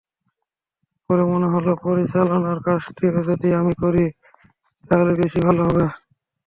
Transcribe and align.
পরে 1.05 1.23
মনে 1.31 1.47
হলো 1.53 1.71
পরিচালনার 1.83 2.59
কাজটিও 2.65 3.19
যদি 3.29 3.47
আমি 3.59 3.73
করি, 3.83 4.05
তাহলে 4.85 5.11
বেশি 5.21 5.39
ভালো 5.47 5.61
হবে। 5.67 5.85